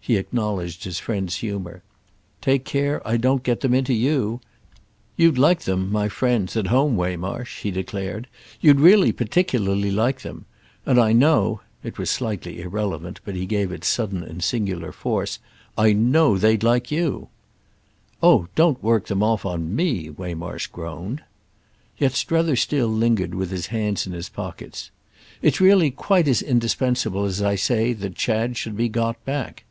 [0.00, 1.82] He acknowledged his friend's humour.
[2.40, 4.40] "Take care I don't get them into you!
[5.18, 8.26] You'd like them, my friends at home, Waymarsh," he declared;
[8.58, 10.46] "you'd really particularly like them.
[10.86, 16.38] And I know"—it was slightly irrelevant, but he gave it sudden and singular force—"I know
[16.38, 17.28] they'd like you!"
[18.22, 21.22] "Oh don't work them off on me!" Waymarsh groaned.
[21.98, 24.90] Yet Strether still lingered with his hands in his pockets.
[25.42, 29.64] "It's really quite as indispensable as I say that Chad should be got back."